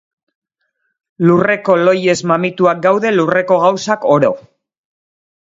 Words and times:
Lurreko 1.27 1.75
lohiez 1.81 2.17
mamituak 2.31 2.81
daude 2.89 3.13
lurreko 3.19 3.61
gauzak 3.67 4.09
oro. 4.15 4.33